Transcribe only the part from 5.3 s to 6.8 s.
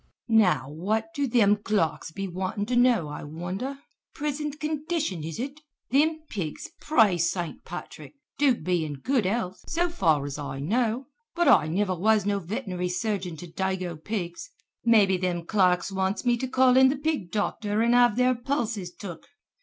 ut? Thim pigs,